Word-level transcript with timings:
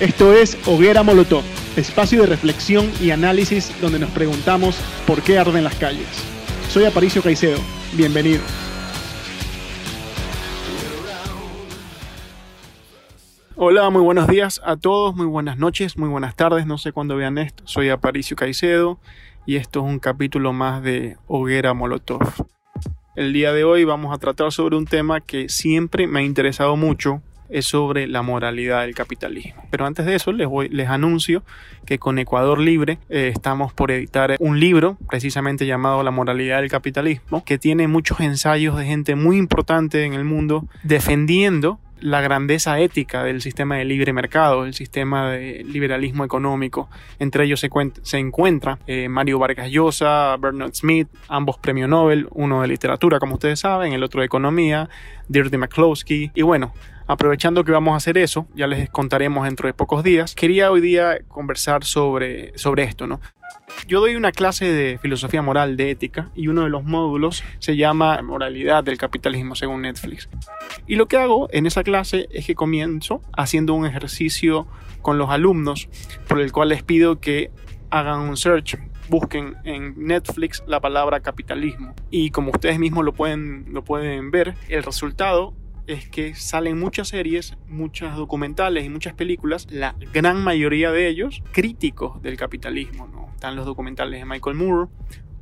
Esto 0.00 0.32
es 0.32 0.58
Hoguera 0.66 1.04
Molotov, 1.04 1.44
espacio 1.76 2.22
de 2.22 2.26
reflexión 2.26 2.90
y 3.00 3.12
análisis 3.12 3.72
donde 3.80 4.00
nos 4.00 4.10
preguntamos 4.10 4.76
por 5.06 5.22
qué 5.22 5.38
arden 5.38 5.62
las 5.62 5.76
calles. 5.76 6.08
Soy 6.68 6.84
Aparicio 6.84 7.22
Caicedo, 7.22 7.60
bienvenido. 7.92 8.42
Hola, 13.54 13.88
muy 13.90 14.02
buenos 14.02 14.26
días 14.26 14.60
a 14.64 14.76
todos, 14.76 15.14
muy 15.14 15.26
buenas 15.26 15.58
noches, 15.58 15.96
muy 15.96 16.08
buenas 16.08 16.34
tardes, 16.34 16.66
no 16.66 16.76
sé 16.76 16.90
cuándo 16.90 17.14
vean 17.14 17.38
esto. 17.38 17.62
Soy 17.64 17.90
Aparicio 17.90 18.36
Caicedo 18.36 18.98
y 19.46 19.54
esto 19.56 19.78
es 19.78 19.86
un 19.86 20.00
capítulo 20.00 20.52
más 20.52 20.82
de 20.82 21.18
Hoguera 21.28 21.72
Molotov. 21.72 22.28
El 23.14 23.32
día 23.32 23.52
de 23.52 23.62
hoy 23.62 23.84
vamos 23.84 24.12
a 24.12 24.18
tratar 24.18 24.50
sobre 24.50 24.76
un 24.76 24.86
tema 24.86 25.20
que 25.20 25.48
siempre 25.48 26.08
me 26.08 26.18
ha 26.18 26.22
interesado 26.24 26.74
mucho, 26.74 27.22
es 27.48 27.66
sobre 27.66 28.06
la 28.06 28.22
moralidad 28.22 28.82
del 28.82 28.94
capitalismo. 28.94 29.62
Pero 29.70 29.86
antes 29.86 30.06
de 30.06 30.14
eso 30.14 30.32
les, 30.32 30.48
les 30.70 30.88
anuncio 30.88 31.42
que 31.86 31.98
con 31.98 32.18
Ecuador 32.18 32.58
Libre 32.58 32.98
eh, 33.08 33.30
estamos 33.34 33.72
por 33.72 33.90
editar 33.90 34.36
un 34.40 34.58
libro 34.60 34.96
precisamente 35.08 35.66
llamado 35.66 36.02
La 36.02 36.10
moralidad 36.10 36.60
del 36.60 36.70
capitalismo, 36.70 37.44
que 37.44 37.58
tiene 37.58 37.88
muchos 37.88 38.20
ensayos 38.20 38.76
de 38.76 38.86
gente 38.86 39.14
muy 39.14 39.36
importante 39.36 40.04
en 40.04 40.14
el 40.14 40.24
mundo 40.24 40.66
defendiendo 40.82 41.78
la 42.04 42.20
grandeza 42.20 42.78
ética 42.80 43.24
del 43.24 43.40
sistema 43.40 43.76
de 43.76 43.86
libre 43.86 44.12
mercado, 44.12 44.66
el 44.66 44.74
sistema 44.74 45.30
de 45.30 45.64
liberalismo 45.64 46.22
económico. 46.22 46.90
Entre 47.18 47.44
ellos 47.44 47.60
se, 47.60 47.70
se 48.02 48.18
encuentra 48.18 48.78
eh, 48.86 49.08
Mario 49.08 49.38
Vargas 49.38 49.70
Llosa, 49.70 50.36
Bernard 50.36 50.74
Smith, 50.74 51.08
ambos 51.28 51.56
premio 51.56 51.88
Nobel, 51.88 52.28
uno 52.32 52.60
de 52.60 52.68
literatura, 52.68 53.18
como 53.18 53.34
ustedes 53.34 53.60
saben, 53.60 53.94
el 53.94 54.02
otro 54.02 54.20
de 54.20 54.26
economía, 54.26 54.90
Dirty 55.28 55.56
McCloskey. 55.56 56.30
Y 56.34 56.42
bueno, 56.42 56.74
Aprovechando 57.06 57.64
que 57.64 57.72
vamos 57.72 57.92
a 57.92 57.96
hacer 57.96 58.16
eso, 58.16 58.46
ya 58.54 58.66
les 58.66 58.88
contaremos 58.88 59.44
dentro 59.44 59.66
de 59.66 59.74
pocos 59.74 60.02
días, 60.02 60.34
quería 60.34 60.70
hoy 60.70 60.80
día 60.80 61.18
conversar 61.28 61.84
sobre, 61.84 62.56
sobre 62.56 62.84
esto, 62.84 63.06
¿no? 63.06 63.20
Yo 63.86 64.00
doy 64.00 64.16
una 64.16 64.32
clase 64.32 64.72
de 64.72 64.98
filosofía 64.98 65.42
moral, 65.42 65.76
de 65.76 65.90
ética, 65.90 66.30
y 66.34 66.48
uno 66.48 66.62
de 66.62 66.70
los 66.70 66.84
módulos 66.84 67.44
se 67.58 67.76
llama 67.76 68.22
Moralidad 68.22 68.84
del 68.84 68.96
capitalismo 68.96 69.54
según 69.54 69.82
Netflix. 69.82 70.30
Y 70.86 70.96
lo 70.96 71.06
que 71.06 71.18
hago 71.18 71.48
en 71.52 71.66
esa 71.66 71.82
clase 71.82 72.26
es 72.30 72.46
que 72.46 72.54
comienzo 72.54 73.20
haciendo 73.36 73.74
un 73.74 73.84
ejercicio 73.84 74.66
con 75.02 75.18
los 75.18 75.28
alumnos 75.28 75.88
por 76.26 76.40
el 76.40 76.52
cual 76.52 76.70
les 76.70 76.82
pido 76.82 77.20
que 77.20 77.50
hagan 77.90 78.20
un 78.20 78.36
search 78.38 78.78
busquen 79.08 79.56
en 79.64 79.94
Netflix 79.98 80.62
la 80.66 80.80
palabra 80.80 81.20
capitalismo 81.20 81.94
y 82.10 82.30
como 82.30 82.50
ustedes 82.50 82.78
mismos 82.78 83.04
lo 83.04 83.12
pueden, 83.12 83.66
lo 83.70 83.84
pueden 83.84 84.30
ver, 84.30 84.54
el 84.70 84.82
resultado 84.82 85.52
es 85.86 86.08
que 86.08 86.34
salen 86.34 86.78
muchas 86.78 87.08
series, 87.08 87.56
muchas 87.68 88.16
documentales 88.16 88.84
y 88.84 88.88
muchas 88.88 89.14
películas, 89.14 89.66
la 89.70 89.94
gran 90.12 90.42
mayoría 90.42 90.90
de 90.90 91.08
ellos 91.08 91.42
críticos 91.52 92.22
del 92.22 92.36
capitalismo. 92.36 93.06
¿no? 93.06 93.30
Están 93.34 93.56
los 93.56 93.66
documentales 93.66 94.20
de 94.20 94.24
Michael 94.24 94.56
Moore, 94.56 94.90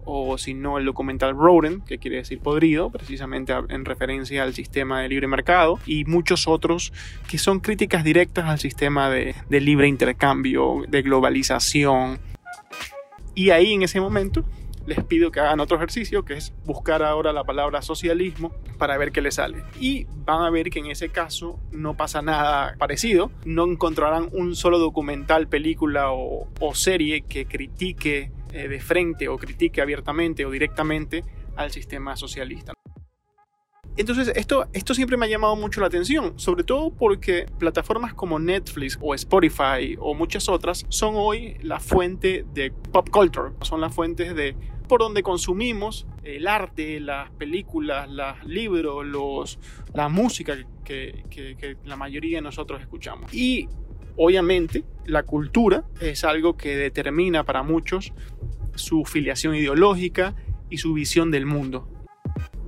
o 0.04 0.36
si 0.36 0.54
no 0.54 0.78
el 0.78 0.84
documental 0.84 1.36
Rodent, 1.36 1.84
que 1.84 1.98
quiere 1.98 2.16
decir 2.16 2.40
podrido, 2.40 2.90
precisamente 2.90 3.54
en 3.68 3.84
referencia 3.84 4.42
al 4.42 4.52
sistema 4.52 5.00
de 5.00 5.08
libre 5.08 5.28
mercado, 5.28 5.78
y 5.86 6.04
muchos 6.06 6.48
otros 6.48 6.92
que 7.28 7.38
son 7.38 7.60
críticas 7.60 8.02
directas 8.02 8.46
al 8.46 8.58
sistema 8.58 9.10
de 9.10 9.60
libre 9.60 9.86
intercambio, 9.86 10.82
de 10.88 11.02
globalización. 11.02 12.18
Y 13.34 13.50
ahí 13.50 13.72
en 13.72 13.82
ese 13.82 14.00
momento 14.00 14.44
les 14.86 15.02
pido 15.04 15.30
que 15.30 15.40
hagan 15.40 15.60
otro 15.60 15.76
ejercicio, 15.76 16.24
que 16.24 16.34
es 16.34 16.52
buscar 16.64 17.02
ahora 17.02 17.32
la 17.32 17.44
palabra 17.44 17.82
socialismo 17.82 18.52
para 18.78 18.98
ver 18.98 19.12
qué 19.12 19.20
les 19.20 19.36
sale. 19.36 19.62
Y 19.80 20.06
van 20.24 20.42
a 20.42 20.50
ver 20.50 20.70
que 20.70 20.80
en 20.80 20.86
ese 20.86 21.08
caso 21.08 21.58
no 21.70 21.96
pasa 21.96 22.22
nada 22.22 22.74
parecido. 22.78 23.30
No 23.44 23.64
encontrarán 23.64 24.28
un 24.32 24.56
solo 24.56 24.78
documental, 24.78 25.48
película 25.48 26.12
o, 26.12 26.48
serie 26.74 27.22
que 27.22 27.46
critique 27.46 28.32
eh, 28.52 28.68
de 28.68 28.80
frente 28.80 29.28
o 29.28 29.36
critique 29.36 29.80
abiertamente 29.80 30.46
o 30.46 30.50
directamente 30.50 31.22
al 31.56 31.70
sistema 31.70 32.16
socialista. 32.16 32.72
Entonces, 33.96 34.32
esto, 34.36 34.68
esto 34.72 34.94
siempre 34.94 35.16
me 35.16 35.26
ha 35.26 35.28
llamado 35.28 35.54
mucho 35.54 35.80
la 35.80 35.86
atención, 35.88 36.32
sobre 36.36 36.64
todo 36.64 36.90
porque 36.90 37.46
plataformas 37.58 38.14
como 38.14 38.38
Netflix 38.38 38.98
o 39.00 39.14
Spotify 39.14 39.96
o 39.98 40.14
muchas 40.14 40.48
otras 40.48 40.86
son 40.88 41.14
hoy 41.16 41.56
la 41.62 41.78
fuente 41.78 42.46
de 42.54 42.70
pop 42.70 43.10
culture, 43.10 43.50
son 43.60 43.80
las 43.82 43.94
fuentes 43.94 44.34
de 44.34 44.56
por 44.88 45.00
donde 45.00 45.22
consumimos 45.22 46.06
el 46.22 46.48
arte, 46.48 47.00
las 47.00 47.30
películas, 47.32 48.10
los 48.10 48.44
libros, 48.44 49.06
los, 49.06 49.58
la 49.94 50.08
música 50.08 50.56
que, 50.84 51.24
que 51.30 51.76
la 51.84 51.96
mayoría 51.96 52.38
de 52.38 52.42
nosotros 52.42 52.80
escuchamos. 52.80 53.32
Y 53.32 53.68
obviamente 54.16 54.84
la 55.06 55.22
cultura 55.22 55.84
es 56.00 56.24
algo 56.24 56.56
que 56.56 56.76
determina 56.76 57.44
para 57.44 57.62
muchos 57.62 58.12
su 58.74 59.04
filiación 59.04 59.54
ideológica 59.54 60.34
y 60.70 60.78
su 60.78 60.92
visión 60.94 61.30
del 61.30 61.46
mundo. 61.46 61.88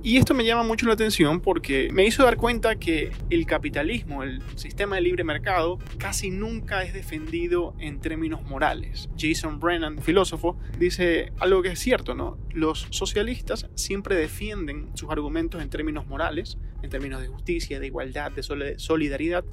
Y 0.05 0.17
esto 0.17 0.35
me 0.35 0.45
llama 0.45 0.61
mucho 0.61 0.85
la 0.85 0.93
atención 0.93 1.41
porque 1.41 1.89
me 1.91 2.05
hizo 2.05 2.23
dar 2.23 2.37
cuenta 2.37 2.75
que 2.75 3.11
el 3.31 3.47
capitalismo, 3.47 4.21
el 4.21 4.39
sistema 4.55 4.97
de 4.97 5.01
libre 5.01 5.23
mercado, 5.23 5.79
casi 5.97 6.29
nunca 6.29 6.83
es 6.83 6.93
defendido 6.93 7.73
en 7.79 7.99
términos 7.99 8.43
morales. 8.43 9.09
Jason 9.17 9.59
Brennan, 9.59 9.97
filósofo, 9.97 10.59
dice 10.77 11.31
algo 11.39 11.63
que 11.63 11.69
es 11.69 11.79
cierto, 11.79 12.13
¿no? 12.13 12.37
Los 12.51 12.85
socialistas 12.91 13.67
siempre 13.73 14.15
defienden 14.15 14.95
sus 14.95 15.09
argumentos 15.09 15.59
en 15.63 15.71
términos 15.71 16.05
morales, 16.05 16.59
en 16.83 16.91
términos 16.91 17.19
de 17.19 17.27
justicia, 17.27 17.79
de 17.79 17.87
igualdad, 17.87 18.31
de 18.31 18.77
solidaridad 18.77 19.43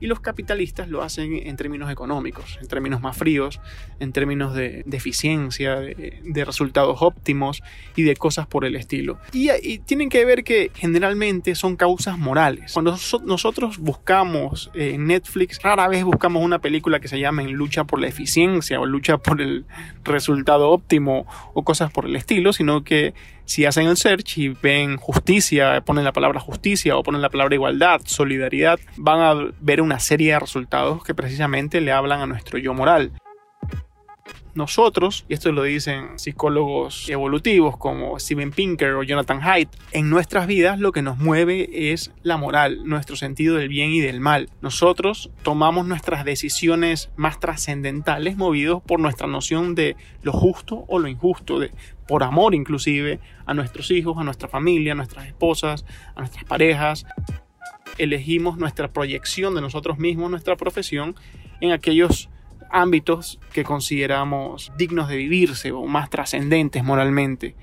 y 0.00 0.06
los 0.06 0.20
capitalistas 0.20 0.88
lo 0.88 1.02
hacen 1.02 1.34
en 1.34 1.56
términos 1.56 1.90
económicos, 1.90 2.58
en 2.60 2.68
términos 2.68 3.00
más 3.00 3.16
fríos, 3.16 3.60
en 4.00 4.12
términos 4.12 4.54
de, 4.54 4.84
eficiencia, 4.90 5.76
de, 5.76 6.44
resultados 6.44 6.98
óptimos 7.00 7.62
y 7.96 8.02
de 8.02 8.16
cosas 8.16 8.46
por 8.46 8.64
el 8.64 8.76
estilo. 8.76 9.18
Y, 9.32 9.78
tienen 9.80 10.08
que 10.08 10.24
ver 10.24 10.44
que 10.44 10.70
generalmente 10.74 11.54
son 11.54 11.76
causas 11.76 12.18
morales. 12.18 12.72
Cuando 12.72 12.96
nosotros 13.24 13.78
buscamos 13.78 14.70
en 14.74 15.06
Netflix, 15.06 15.60
rara 15.62 15.88
vez 15.88 16.04
buscamos 16.04 16.42
una 16.42 16.58
película 16.58 17.00
que 17.00 17.08
se 17.08 17.18
llame 17.18 17.48
Lucha 17.48 17.84
por 17.84 18.00
la 18.00 18.08
eficiencia 18.08 18.80
o 18.80 18.86
Lucha 18.86 19.18
por 19.18 19.40
el 19.40 19.64
resultado 20.04 20.70
óptimo 20.70 21.26
o 21.54 21.64
cosas 21.64 21.90
por 21.90 22.06
el 22.06 22.16
estilo, 22.16 22.52
sino 22.52 22.84
que 22.84 23.14
si 23.48 23.64
hacen 23.64 23.86
el 23.86 23.96
search 23.96 24.36
y 24.36 24.48
ven 24.50 24.98
justicia, 24.98 25.80
ponen 25.80 26.04
la 26.04 26.12
palabra 26.12 26.38
justicia 26.38 26.98
o 26.98 27.02
ponen 27.02 27.22
la 27.22 27.30
palabra 27.30 27.54
igualdad, 27.54 28.02
solidaridad, 28.04 28.78
van 28.98 29.20
a 29.20 29.52
ver 29.58 29.80
una 29.80 29.98
serie 30.00 30.32
de 30.32 30.38
resultados 30.38 31.02
que 31.02 31.14
precisamente 31.14 31.80
le 31.80 31.90
hablan 31.90 32.20
a 32.20 32.26
nuestro 32.26 32.58
yo 32.58 32.74
moral. 32.74 33.10
Nosotros, 34.54 35.24
y 35.28 35.34
esto 35.34 35.52
lo 35.52 35.62
dicen 35.62 36.18
psicólogos 36.18 37.08
evolutivos 37.08 37.76
como 37.76 38.18
Steven 38.18 38.50
Pinker 38.50 38.94
o 38.94 39.02
Jonathan 39.02 39.40
Haidt, 39.42 39.70
en 39.92 40.10
nuestras 40.10 40.46
vidas 40.46 40.80
lo 40.80 40.92
que 40.92 41.02
nos 41.02 41.18
mueve 41.18 41.92
es 41.92 42.12
la 42.22 42.36
moral, 42.36 42.80
nuestro 42.84 43.14
sentido 43.16 43.56
del 43.56 43.68
bien 43.68 43.90
y 43.90 44.00
del 44.00 44.20
mal. 44.20 44.48
Nosotros 44.60 45.30
tomamos 45.42 45.86
nuestras 45.86 46.24
decisiones 46.24 47.10
más 47.16 47.38
trascendentales 47.40 48.36
movidos 48.36 48.82
por 48.82 49.00
nuestra 49.00 49.26
noción 49.26 49.74
de 49.74 49.96
lo 50.22 50.32
justo 50.32 50.84
o 50.88 50.98
lo 50.98 51.08
injusto, 51.08 51.58
de 51.58 51.70
por 52.06 52.22
amor 52.22 52.54
inclusive 52.54 53.20
a 53.46 53.54
nuestros 53.54 53.90
hijos, 53.90 54.16
a 54.18 54.24
nuestra 54.24 54.48
familia, 54.48 54.92
a 54.92 54.96
nuestras 54.96 55.26
esposas, 55.26 55.84
a 56.16 56.20
nuestras 56.20 56.44
parejas. 56.44 57.06
Elegimos 57.98 58.58
nuestra 58.58 58.92
proyección 58.92 59.54
de 59.54 59.60
nosotros 59.60 59.98
mismos, 59.98 60.30
nuestra 60.30 60.56
profesión, 60.56 61.14
en 61.60 61.72
aquellos 61.72 62.28
ámbitos 62.70 63.38
que 63.52 63.64
consideramos 63.64 64.72
dignos 64.76 65.08
de 65.08 65.16
vivirse 65.16 65.72
o 65.72 65.86
más 65.86 66.10
trascendentes 66.10 66.84
moralmente. 66.84 67.54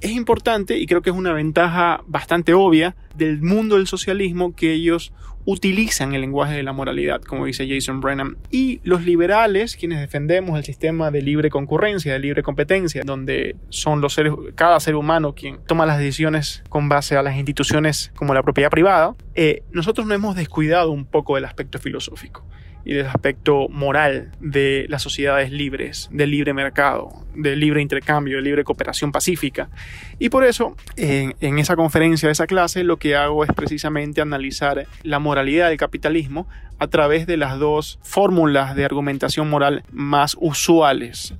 Es 0.00 0.10
importante 0.10 0.78
y 0.78 0.86
creo 0.86 1.02
que 1.02 1.10
es 1.10 1.16
una 1.16 1.32
ventaja 1.32 2.02
bastante 2.06 2.52
obvia 2.54 2.96
del 3.14 3.42
mundo 3.42 3.76
del 3.76 3.86
socialismo 3.86 4.54
que 4.54 4.72
ellos 4.72 5.12
utilizan 5.46 6.14
el 6.14 6.22
lenguaje 6.22 6.54
de 6.54 6.62
la 6.62 6.72
moralidad, 6.72 7.20
como 7.22 7.46
dice 7.46 7.68
Jason 7.68 8.00
Brennan. 8.00 8.36
Y 8.50 8.80
los 8.82 9.04
liberales, 9.04 9.76
quienes 9.76 10.00
defendemos 10.00 10.58
el 10.58 10.64
sistema 10.64 11.10
de 11.10 11.22
libre 11.22 11.50
concurrencia, 11.50 12.12
de 12.12 12.18
libre 12.18 12.42
competencia, 12.42 13.02
donde 13.04 13.56
son 13.68 14.00
los 14.00 14.14
seres, 14.14 14.32
cada 14.54 14.80
ser 14.80 14.94
humano 14.94 15.34
quien 15.34 15.58
toma 15.66 15.86
las 15.86 15.98
decisiones 15.98 16.64
con 16.68 16.88
base 16.88 17.16
a 17.16 17.22
las 17.22 17.36
instituciones 17.36 18.10
como 18.16 18.34
la 18.34 18.42
propiedad 18.42 18.70
privada, 18.70 19.14
eh, 19.34 19.62
nosotros 19.70 20.06
no 20.06 20.14
hemos 20.14 20.34
descuidado 20.34 20.90
un 20.90 21.04
poco 21.04 21.36
el 21.36 21.44
aspecto 21.44 21.78
filosófico 21.78 22.44
y 22.84 22.94
del 22.94 23.06
aspecto 23.06 23.68
moral 23.68 24.32
de 24.40 24.86
las 24.88 25.02
sociedades 25.02 25.50
libres, 25.50 26.08
del 26.12 26.30
libre 26.30 26.52
mercado, 26.52 27.10
del 27.34 27.60
libre 27.60 27.80
intercambio, 27.80 28.36
de 28.36 28.42
libre 28.42 28.64
cooperación 28.64 29.10
pacífica. 29.10 29.70
Y 30.18 30.28
por 30.28 30.44
eso, 30.44 30.76
en, 30.96 31.58
esa 31.58 31.76
conferencia, 31.76 32.30
esa 32.30 32.46
clase, 32.46 32.84
lo 32.84 32.98
que 32.98 33.16
hago 33.16 33.44
es 33.44 33.50
precisamente 33.52 34.20
analizar 34.20 34.86
la 35.02 35.18
moralidad 35.18 35.68
del 35.68 35.78
capitalismo 35.78 36.46
a 36.78 36.88
través 36.88 37.26
de 37.26 37.36
las 37.36 37.58
dos 37.58 37.98
fórmulas 38.02 38.76
de 38.76 38.84
argumentación 38.84 39.48
moral 39.48 39.84
más 39.90 40.36
usuales. 40.40 41.34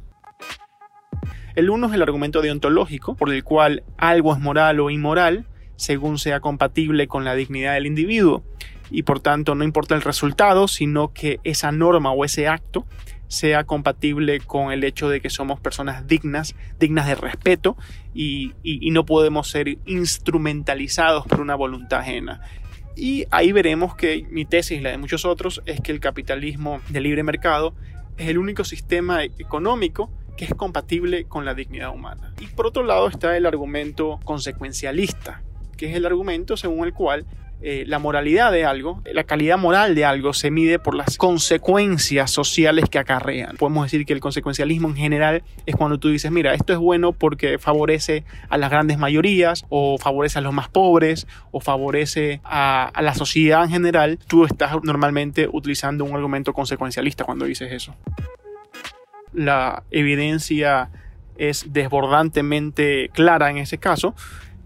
El 1.55 1.71
uno 1.71 1.87
es 1.87 1.93
el 1.93 2.03
argumento 2.03 2.43
deontológico, 2.43 3.15
por 3.15 3.33
el 3.33 3.45
cual 3.45 3.85
algo 3.97 4.33
es 4.33 4.41
moral 4.41 4.81
o 4.81 4.91
inmoral 4.91 5.47
según 5.77 6.19
sea 6.19 6.41
compatible 6.41 7.09
con 7.09 7.25
la 7.25 7.35
dignidad 7.35 7.75
del 7.75 7.87
individuo 7.87 8.45
y 8.91 9.03
por 9.03 9.21
tanto 9.21 9.55
no 9.55 9.65
importa 9.65 9.95
el 9.95 10.03
resultado, 10.03 10.69
sino 10.69 11.13
que 11.13 11.41
esa 11.45 11.73
norma 11.73 12.13
o 12.13 12.25
ese 12.25 12.49
acto 12.49 12.87
sea 13.29 13.65
compatible 13.65 14.41
con 14.41 14.73
el 14.73 14.85
hecho 14.85 15.09
de 15.09 15.21
que 15.21 15.31
somos 15.31 15.61
personas 15.61 16.07
dignas, 16.07 16.55
dignas 16.79 17.07
de 17.07 17.15
respeto 17.15 17.77
y, 18.15 18.53
no 18.93 19.05
podemos 19.05 19.49
ser 19.49 19.79
instrumentalizados 19.87 21.27
por 21.27 21.41
una 21.41 21.57
voluntad 21.57 22.01
ajena. 22.01 22.41
Y 22.97 23.25
ahí 23.33 23.51
veremos 23.51 23.97
que 23.97 24.25
mi 24.31 24.45
tesis 24.45 24.79
y 24.79 24.81
la 24.81 24.91
de 24.91 24.99
muchos 24.99 25.25
otros 25.25 25.63
es 25.67 25.81
que 25.81 25.91
el 25.91 25.99
capitalismo 25.99 26.81
de 26.91 27.01
libre 27.01 27.25
mercado 27.25 27.75
es 28.17 28.29
el 28.29 28.39
único 28.39 28.63
sistema 28.63 29.25
económico 29.25 30.13
que 30.37 30.45
es 30.45 30.55
compatible 30.55 31.25
con 31.25 31.45
la 31.45 31.55
dignidad 31.55 31.93
humana. 31.93 32.33
Y 32.41 32.47
por 32.47 32.67
otro 32.67 32.85
lado 32.85 33.09
está 33.09 33.37
el 33.37 33.47
argumento 33.47 34.21
consecuencialista, 34.25 35.43
que 35.77 35.91
es 35.91 35.97
el 35.97 36.07
argumento 36.07 36.57
según 36.57 36.87
el 36.87 36.93
cual 36.93 37.27
eh, 37.63 37.85
la 37.87 37.99
moralidad 37.99 38.53
de 38.53 38.65
algo, 38.65 39.01
la 39.11 39.25
calidad 39.25 39.57
moral 39.57 39.95
de 39.95 40.05
algo 40.05 40.35
se 40.35 40.51
mide 40.51 40.79
por 40.79 40.95
las 40.95 41.17
consecuencias 41.17 42.31
sociales 42.31 42.87
que 42.91 42.99
acarrean. 42.99 43.57
Podemos 43.57 43.85
decir 43.85 44.05
que 44.05 44.13
el 44.13 44.21
consecuencialismo 44.21 44.89
en 44.89 44.97
general 44.97 45.43
es 45.65 45.75
cuando 45.75 45.99
tú 45.99 46.09
dices, 46.09 46.31
mira, 46.31 46.53
esto 46.53 46.73
es 46.73 46.79
bueno 46.79 47.13
porque 47.13 47.59
favorece 47.59 48.25
a 48.51 48.59
las 48.59 48.71
grandes 48.71 48.99
mayorías 48.99 49.65
o 49.71 49.97
favorece 49.99 50.39
a 50.39 50.43
los 50.43 50.53
más 50.53 50.69
pobres 50.69 51.27
o 51.53 51.61
favorece 51.61 52.41
a, 52.45 52.85
a 52.87 53.03
la 53.03 53.15
sociedad 53.15 53.65
en 53.65 53.71
general. 53.71 54.19
Tú 54.27 54.45
estás 54.45 54.73
normalmente 54.83 55.49
utilizando 55.51 56.05
un 56.05 56.15
argumento 56.15 56.53
consecuencialista 56.53 57.25
cuando 57.25 57.47
dices 57.47 57.73
eso. 57.73 57.95
La 59.33 59.85
evidencia 59.91 60.91
es 61.37 61.73
desbordantemente 61.73 63.11
clara 63.13 63.51
en 63.51 63.59
ese 63.59 63.79
caso 63.79 64.15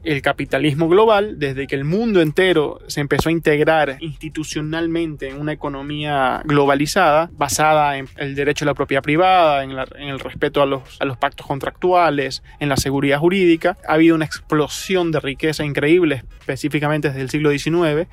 el 0.04 0.22
capitalismo 0.22 0.88
global, 0.88 1.38
desde 1.38 1.66
que 1.66 1.74
el 1.74 1.84
mundo 1.84 2.20
entero 2.20 2.80
se 2.86 3.00
empezó 3.00 3.28
a 3.28 3.32
integrar 3.32 3.96
institucionalmente 4.00 5.28
en 5.28 5.40
una 5.40 5.52
economía 5.52 6.42
globalizada, 6.44 7.30
basada 7.32 7.98
en 7.98 8.08
el 8.16 8.34
derecho 8.34 8.64
a 8.64 8.66
la 8.66 8.74
propiedad 8.74 9.02
privada, 9.02 9.64
en, 9.64 9.70
el 9.70 10.20
respeto 10.20 10.62
a 10.62 10.66
los, 10.66 10.82
a 11.00 11.04
los 11.04 11.16
pactos 11.16 11.46
contractuales, 11.46 12.42
en 12.60 12.68
la 12.68 12.76
seguridad 12.76 13.18
jurídica, 13.18 13.76
ha 13.86 13.94
habido 13.94 14.14
una 14.14 14.24
explosión 14.24 15.10
de 15.10 15.20
riqueza 15.20 15.64
increíble, 15.64 16.24
específicamente 16.40 17.08
desde 17.08 17.22
el 17.22 17.30
siglo 17.30 17.50
XIX, 17.50 18.08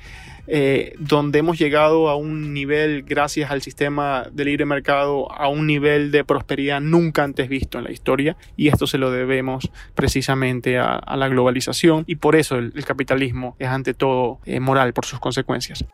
eh, 0.46 0.94
donde 0.98 1.38
hemos 1.40 1.58
llegado 1.58 2.08
a 2.08 2.16
un 2.16 2.52
nivel, 2.52 3.02
gracias 3.02 3.50
al 3.50 3.62
sistema 3.62 4.26
de 4.32 4.44
libre 4.44 4.64
mercado, 4.64 5.30
a 5.32 5.48
un 5.48 5.66
nivel 5.66 6.10
de 6.10 6.24
prosperidad 6.24 6.80
nunca 6.80 7.24
antes 7.24 7.48
visto 7.48 7.78
en 7.78 7.84
la 7.84 7.92
historia, 7.92 8.36
y 8.56 8.68
esto 8.68 8.86
se 8.86 8.98
lo 8.98 9.10
debemos 9.10 9.70
precisamente 9.94 10.78
a, 10.78 11.00
la 11.16 11.28
globalización, 11.28 12.04
y 12.06 12.16
por 12.16 12.36
eso 12.36 12.56
el, 12.56 12.72
capitalismo 12.84 13.56
es 13.58 13.68
ante 13.68 13.94
todo 13.94 14.40
eh, 14.44 14.60
moral 14.60 14.92
por 14.92 15.06
sus 15.06 15.18
consecuencias. 15.18 15.84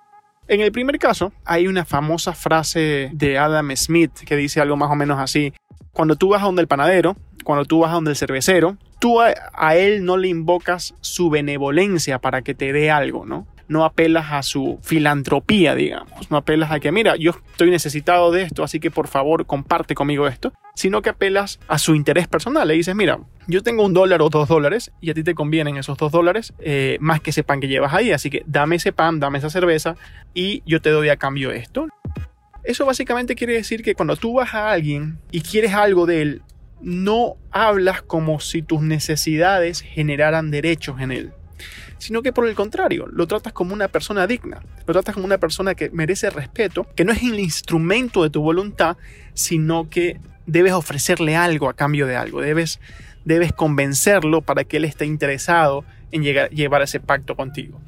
En 0.49 0.61
el 0.61 0.73
primer 0.73 0.99
caso, 0.99 1.33
hay 1.45 1.67
una 1.67 1.85
famosa 1.85 2.33
frase 2.35 3.11
de 3.13 3.39
Adam 3.39 3.75
Smith 3.77 4.13
que 4.27 4.37
dice 4.37 4.61
algo 4.61 4.77
más 4.77 4.91
o 4.91 4.97
menos 4.97 5.19
así. 5.19 5.53
Cuando 5.93 6.17
tú 6.17 6.31
vas 6.31 6.43
a 6.43 6.47
donde 6.47 6.63
el 6.63 6.69
panadero, 6.69 7.17
cuando 7.45 7.65
tú 7.65 7.81
vas 7.81 7.93
a 7.93 7.95
donde 7.95 8.11
el 8.11 8.17
cervecero, 8.17 8.77
tú 8.99 9.21
a, 9.21 9.77
él 9.77 10.05
no 10.05 10.17
le 10.17 10.29
invocas 10.29 10.95
su 11.01 11.31
benevolencia 11.31 12.19
para 12.19 12.43
que 12.43 12.55
te 12.55 12.73
dé 12.73 12.91
algo, 12.91 13.25
¿no? 13.25 13.47
No 13.73 13.87
apelas 13.87 14.31
a 14.31 14.43
su 14.43 14.79
filantropía, 14.83 15.75
digamos, 15.75 16.31
no 16.31 16.37
apelas 16.37 16.71
a 16.71 16.79
que, 16.79 16.93
mira, 16.93 17.17
yo 17.17 17.31
estoy 17.31 17.71
necesitado 17.71 18.31
de 18.31 18.43
esto, 18.43 18.63
así 18.63 18.79
que 18.79 18.91
por 18.91 19.09
favor 19.09 19.47
comparte 19.47 19.95
conmigo 19.95 20.29
esto, 20.29 20.53
sino 20.75 21.01
que 21.01 21.09
apelas 21.09 21.59
a 21.69 21.79
su 21.79 21.95
interés 21.95 22.29
personal. 22.29 22.69
Le 22.69 22.75
dices, 22.75 22.95
mira, 22.95 23.19
yo 23.49 23.63
tengo 23.63 23.85
un 23.85 23.95
dólar 23.95 24.21
o 24.21 24.29
dos 24.29 24.47
dólares 24.47 24.93
y 25.01 25.11
a 25.11 25.15
ti 25.15 25.25
te 25.25 25.35
convienen 25.35 25.79
esos 25.79 25.97
dos 25.97 26.13
dólares 26.13 26.53
eh, 26.59 26.99
más 27.01 27.21
que 27.21 27.31
ese 27.31 27.45
pan 27.45 27.61
que 27.61 27.69
llevas 27.69 27.95
ahí, 27.95 28.13
así 28.13 28.29
que 28.29 28.43
dame 28.47 28.77
ese 28.77 28.93
pan, 28.93 29.19
dame 29.19 29.39
esa 29.39 29.49
cerveza 29.49 29.97
y 30.35 30.63
yo 30.67 30.83
te 30.83 30.91
doy 30.91 31.09
a 31.09 31.17
cambio 31.17 31.51
esto. 31.51 31.89
Eso 32.65 32.85
básicamente 32.85 33.35
quiere 33.35 33.55
decir 33.55 33.83
que 33.83 33.95
cuando 33.95 34.17
tú 34.17 34.35
vas 34.35 34.55
a 34.55 34.71
alguien 34.71 35.19
y 35.31 35.41
quieres 35.41 35.73
algo 35.73 36.05
de 36.05 36.23
él, 36.23 36.43
no 36.83 37.37
hablas 37.51 38.03
como 38.03 38.39
si 38.39 38.61
tus 38.61 38.83
necesidades 38.83 39.81
generaran 39.81 40.51
derechos 40.51 41.01
en 41.01 41.13
él 41.13 41.33
sino 41.99 42.23
que 42.23 42.33
por 42.33 42.47
el 42.47 42.55
contrario, 42.55 43.07
lo 43.13 43.27
tratas 43.27 43.53
como 43.53 43.75
una 43.75 43.89
persona 43.89 44.27
digna, 44.27 44.63
lo 44.87 44.93
tratas 44.93 45.15
como 45.15 45.27
una 45.27 45.39
persona 45.39 45.75
que 45.75 45.91
merece 45.91 46.31
respeto, 46.31 46.87
que 46.95 47.05
no 47.05 47.13
es 47.13 47.23
el 47.23 47.39
instrumento 47.39 48.23
de 48.23 48.31
tu 48.31 48.43
voluntad, 48.43 48.97
sino 49.35 49.89
que 49.89 50.21
debes 50.47 50.73
ofrecerle 50.73 51.37
algo 51.37 51.69
a 51.69 51.75
cambio 51.75 52.07
de 52.07 52.17
algo, 52.17 52.41
debes, 52.41 52.81
debes 53.25 53.53
convencerlo 53.53 54.43
para 54.43 54.65
que 54.65 54.79
él 54.79 54.85
esté 54.85 55.07
interesado 55.07 55.85
en 56.11 56.23
llegar, 56.23 56.51
llevar 56.51 56.83
ese 56.83 57.01
pacto 57.01 57.37
contigo. 57.37 57.81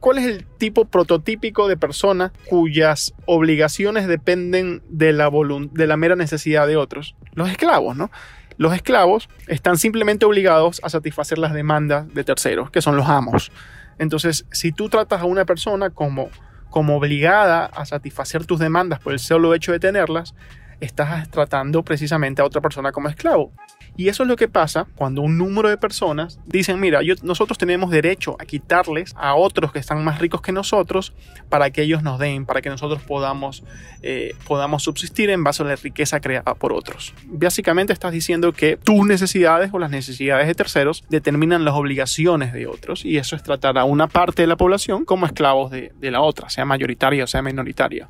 ¿Cuál 0.00 0.18
es 0.18 0.26
el 0.26 0.44
tipo 0.44 0.84
prototípico 0.84 1.66
de 1.66 1.76
persona 1.76 2.32
cuyas 2.46 3.14
obligaciones 3.26 4.06
dependen 4.06 4.80
de 4.88 5.12
la, 5.12 5.28
de 5.72 5.86
la 5.88 5.96
mera 5.96 6.14
necesidad 6.14 6.68
de 6.68 6.76
otros? 6.76 7.16
Los 7.34 7.50
esclavos, 7.50 7.96
¿no? 7.96 8.10
Los 8.58 8.74
esclavos 8.74 9.28
están 9.46 9.78
simplemente 9.78 10.26
obligados 10.26 10.80
a 10.82 10.90
satisfacer 10.90 11.38
las 11.38 11.52
demandas 11.52 12.12
de 12.12 12.24
terceros, 12.24 12.72
que 12.72 12.82
son 12.82 12.96
los 12.96 13.08
amos. 13.08 13.52
Entonces, 13.98 14.46
si 14.50 14.72
tú 14.72 14.88
tratas 14.88 15.20
a 15.20 15.26
una 15.26 15.44
persona 15.44 15.90
como, 15.90 16.28
como 16.68 16.96
obligada 16.96 17.66
a 17.66 17.86
satisfacer 17.86 18.46
tus 18.46 18.58
demandas 18.58 18.98
por 18.98 19.12
el 19.12 19.20
solo 19.20 19.54
hecho 19.54 19.70
de 19.70 19.78
tenerlas, 19.78 20.34
estás 20.80 21.30
tratando 21.30 21.84
precisamente 21.84 22.42
a 22.42 22.44
otra 22.44 22.60
persona 22.60 22.90
como 22.90 23.08
esclavo. 23.08 23.52
Y 23.98 24.08
eso 24.08 24.22
es 24.22 24.28
lo 24.28 24.36
que 24.36 24.46
pasa 24.46 24.86
cuando 24.94 25.22
un 25.22 25.36
número 25.36 25.68
de 25.68 25.76
personas 25.76 26.38
dicen, 26.46 26.78
mira, 26.78 27.00
nosotros 27.24 27.58
tenemos 27.58 27.90
derecho 27.90 28.36
a 28.38 28.44
quitarles 28.44 29.12
a 29.16 29.34
otros 29.34 29.72
que 29.72 29.80
están 29.80 30.04
más 30.04 30.20
ricos 30.20 30.40
que 30.40 30.52
nosotros 30.52 31.12
para 31.48 31.70
que 31.70 31.82
ellos 31.82 32.04
nos 32.04 32.20
den, 32.20 32.46
para 32.46 32.62
que 32.62 32.70
nosotros 32.70 33.02
podamos, 33.02 33.64
eh, 34.02 34.36
podamos 34.46 34.84
subsistir 34.84 35.30
en 35.30 35.42
base 35.42 35.64
a 35.64 35.66
la 35.66 35.74
riqueza 35.74 36.20
creada 36.20 36.54
por 36.54 36.72
otros. 36.72 37.12
Básicamente 37.24 37.92
estás 37.92 38.12
diciendo 38.12 38.52
que 38.52 38.76
tus 38.76 39.04
necesidades 39.04 39.70
o 39.72 39.80
las 39.80 39.90
necesidades 39.90 40.46
de 40.46 40.54
terceros 40.54 41.02
determinan 41.08 41.64
las 41.64 41.74
obligaciones 41.74 42.52
de 42.52 42.68
otros 42.68 43.04
y 43.04 43.16
eso 43.16 43.34
es 43.34 43.42
tratar 43.42 43.78
a 43.78 43.84
una 43.84 44.06
parte 44.06 44.42
de 44.42 44.46
la 44.46 44.54
población 44.54 45.04
como 45.04 45.26
esclavos 45.26 45.72
de, 45.72 45.92
de 45.98 46.10
la 46.12 46.20
otra, 46.20 46.50
sea 46.50 46.64
mayoritaria 46.64 47.24
o 47.24 47.26
sea 47.26 47.42
minoritaria. 47.42 48.08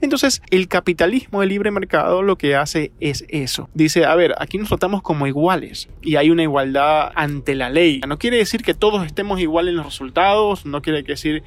Entonces, 0.00 0.42
el 0.50 0.68
capitalismo 0.68 1.40
de 1.40 1.46
libre 1.46 1.70
mercado 1.70 2.22
lo 2.22 2.36
que 2.36 2.56
hace 2.56 2.92
es 3.00 3.24
eso. 3.28 3.68
Dice, 3.74 4.06
a 4.06 4.14
ver, 4.14 4.34
aquí 4.38 4.56
nos 4.58 4.68
tratamos 4.68 5.02
como 5.02 5.26
iguales 5.26 5.88
y 6.02 6.16
hay 6.16 6.30
una 6.30 6.42
igualdad 6.42 7.12
ante 7.14 7.54
la 7.54 7.68
ley. 7.68 8.00
No 8.06 8.18
quiere 8.18 8.38
decir 8.38 8.62
que 8.62 8.74
todos 8.74 9.04
estemos 9.04 9.40
iguales 9.40 9.72
en 9.72 9.76
los 9.76 9.86
resultados, 9.86 10.64
no 10.64 10.80
quiere 10.80 11.02
decir 11.02 11.42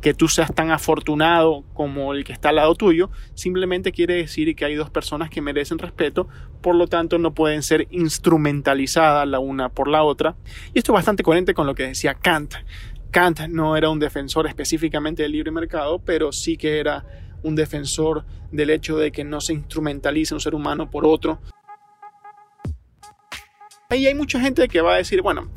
que 0.00 0.14
tú 0.14 0.26
seas 0.26 0.52
tan 0.52 0.72
afortunado 0.72 1.64
como 1.74 2.12
el 2.12 2.24
que 2.24 2.32
está 2.32 2.48
al 2.48 2.56
lado 2.56 2.74
tuyo, 2.74 3.08
simplemente 3.34 3.92
quiere 3.92 4.14
decir 4.14 4.54
que 4.56 4.64
hay 4.64 4.74
dos 4.74 4.90
personas 4.90 5.30
que 5.30 5.40
merecen 5.40 5.78
respeto, 5.78 6.28
por 6.60 6.74
lo 6.74 6.88
tanto 6.88 7.18
no 7.18 7.34
pueden 7.34 7.62
ser 7.62 7.86
instrumentalizadas 7.92 9.28
la 9.28 9.38
una 9.38 9.68
por 9.68 9.86
la 9.86 10.02
otra. 10.02 10.34
Y 10.74 10.78
esto 10.78 10.92
es 10.92 10.94
bastante 10.94 11.22
coherente 11.22 11.54
con 11.54 11.68
lo 11.68 11.76
que 11.76 11.84
decía 11.84 12.14
Kant. 12.14 12.54
Kant 13.12 13.42
no 13.48 13.76
era 13.76 13.90
un 13.90 14.00
defensor 14.00 14.48
específicamente 14.48 15.22
del 15.22 15.32
libre 15.32 15.52
mercado, 15.52 16.00
pero 16.00 16.32
sí 16.32 16.56
que 16.56 16.80
era 16.80 17.04
un 17.42 17.54
defensor 17.54 18.24
del 18.50 18.70
hecho 18.70 18.96
de 18.96 19.12
que 19.12 19.24
no 19.24 19.40
se 19.40 19.52
instrumentalice 19.52 20.34
un 20.34 20.40
ser 20.40 20.54
humano 20.54 20.90
por 20.90 21.06
otro. 21.06 21.40
Ahí 23.88 24.06
hay 24.06 24.14
mucha 24.14 24.40
gente 24.40 24.68
que 24.68 24.80
va 24.80 24.94
a 24.94 24.96
decir, 24.96 25.22
bueno, 25.22 25.50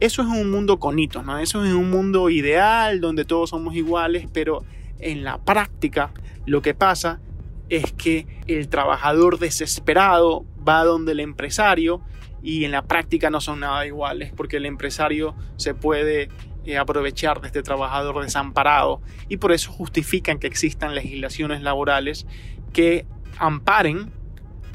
eso 0.00 0.22
es 0.22 0.28
un 0.28 0.50
mundo 0.50 0.78
con 0.78 0.98
hitos, 0.98 1.24
¿no? 1.24 1.38
Eso 1.38 1.64
es 1.64 1.72
un 1.72 1.90
mundo 1.90 2.28
ideal 2.28 3.00
donde 3.00 3.24
todos 3.24 3.50
somos 3.50 3.74
iguales, 3.74 4.28
pero 4.32 4.62
en 4.98 5.24
la 5.24 5.38
práctica 5.38 6.12
lo 6.44 6.62
que 6.62 6.74
pasa 6.74 7.20
es 7.68 7.92
que 7.92 8.26
el 8.46 8.68
trabajador 8.68 9.38
desesperado 9.38 10.44
va 10.66 10.84
donde 10.84 11.12
el 11.12 11.20
empresario 11.20 12.02
y 12.42 12.64
en 12.64 12.70
la 12.70 12.82
práctica 12.82 13.30
no 13.30 13.40
son 13.40 13.60
nada 13.60 13.86
iguales 13.86 14.32
porque 14.36 14.58
el 14.58 14.66
empresario 14.66 15.34
se 15.56 15.74
puede 15.74 16.28
eh, 16.66 16.78
aprovechar 16.78 17.40
de 17.40 17.46
este 17.46 17.62
trabajador 17.62 18.22
desamparado 18.22 19.00
y 19.28 19.36
por 19.36 19.52
eso 19.52 19.70
justifican 19.72 20.38
que 20.38 20.46
existan 20.46 20.94
legislaciones 20.94 21.62
laborales 21.62 22.26
que 22.72 23.06
amparen 23.38 24.12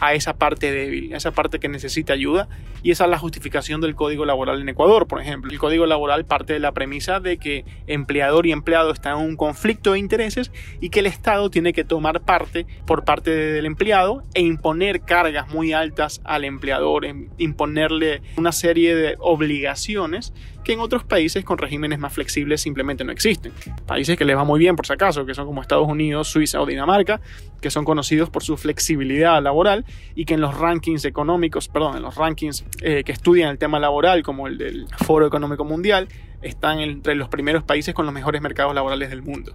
a 0.02 0.16
esa 0.16 0.34
parte 0.34 0.72
débil, 0.72 1.14
a 1.14 1.18
esa 1.18 1.32
parte 1.32 1.60
que 1.60 1.70
necesita 1.70 2.14
ayuda. 2.14 2.50
Y 2.84 2.90
esa 2.90 3.04
es 3.04 3.12
la 3.12 3.20
justificación 3.20 3.80
del 3.82 3.94
Código 3.94 4.26
Laboral 4.26 4.60
en 4.60 4.68
Ecuador, 4.68 5.08
por 5.08 5.22
ejemplo. 5.22 5.52
El 5.52 5.60
Código 5.60 5.86
Laboral 5.86 6.26
parte 6.26 6.54
de 6.54 6.60
la 6.60 6.72
premisa 6.72 7.20
de 7.20 7.38
que 7.38 7.64
empleador 7.86 8.48
y 8.48 8.52
empleado 8.52 8.92
están 8.92 9.20
en 9.20 9.26
un 9.26 9.36
conflicto 9.36 9.92
de 9.92 10.00
intereses 10.00 10.52
y 10.82 10.90
que 10.90 11.02
el 11.02 11.06
Estado 11.06 11.52
tiene 11.52 11.72
que 11.72 11.84
tomar 11.84 12.22
parte 12.22 12.66
por 12.88 13.06
parte 13.06 13.30
del 13.30 13.68
empleado 13.68 14.24
e 14.34 14.42
imponer 14.42 15.02
cargas 15.02 15.50
muy 15.50 15.72
altas 15.72 16.20
al 16.24 16.46
empleador, 16.46 17.06
imponerle 17.38 18.24
una 18.38 18.52
serie 18.52 18.96
de 18.96 19.16
obligaciones 19.20 20.34
que 20.64 20.74
en 20.74 20.80
otros 20.80 21.04
países 21.04 21.44
con 21.44 21.58
regímenes 21.58 22.00
más 22.00 22.14
flexibles 22.14 22.62
simplemente 22.62 23.04
no 23.04 23.12
existen. 23.12 23.52
Países 23.86 24.18
que 24.18 24.26
les 24.26 24.36
va 24.36 24.44
muy 24.44 24.60
bien 24.60 24.76
por 24.76 24.86
si 24.86 24.94
acaso, 24.94 25.26
que 25.26 25.34
son 25.34 25.46
como 25.46 25.62
Estados 25.62 25.88
Unidos, 25.88 26.28
Suiza 26.28 26.62
o 26.62 26.66
Dinamarca, 26.66 27.22
que 27.62 27.70
son 27.70 27.86
conocidos 27.86 28.30
por 28.30 28.44
su 28.44 28.58
flexibilidad 28.58 29.42
laboral 29.42 29.86
y 30.16 30.26
que 30.26 30.36
en 30.36 30.42
los 30.42 30.58
rankings 30.58 31.06
económicos, 31.06 31.68
perdón, 31.68 31.98
en 31.98 32.04
los 32.04 32.16
rankings 32.16 32.66
eh, 32.82 33.04
que 33.04 33.12
estudian 33.12 33.50
el 33.50 33.58
tema 33.58 33.80
laboral, 33.80 34.24
como 34.24 34.48
el 34.48 34.58
del 34.58 34.88
Foro 35.06 35.28
Económico 35.28 35.64
Mundial, 35.64 36.08
están 36.42 36.80
entre 36.80 37.16
los 37.16 37.30
primeros 37.30 37.64
países 37.64 37.94
con 37.94 38.06
los 38.06 38.14
mejores 38.14 38.42
mercados 38.42 38.74
laborales 38.74 39.10
del 39.10 39.22
mundo. 39.22 39.54